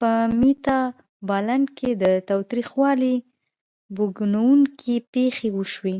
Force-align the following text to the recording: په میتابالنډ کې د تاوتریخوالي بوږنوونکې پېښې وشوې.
په 0.00 0.10
میتابالنډ 0.40 1.66
کې 1.78 1.90
د 2.02 2.04
تاوتریخوالي 2.28 3.14
بوږنوونکې 3.94 4.94
پېښې 5.12 5.48
وشوې. 5.56 5.96